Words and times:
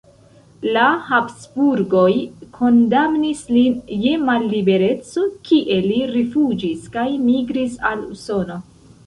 La 0.75 0.85
Habsburgoj 1.17 2.13
kondamnis 2.59 3.43
lin 3.57 3.75
je 4.07 4.15
mallibereco, 4.31 5.27
kie 5.51 5.79
li 5.85 6.01
rifuĝis 6.17 6.91
kaj 6.99 7.07
migris 7.29 7.79
al 7.93 8.05
Usono. 8.19 8.61